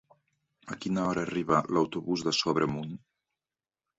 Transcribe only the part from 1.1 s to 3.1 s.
arriba l'autobús de Sobremunt?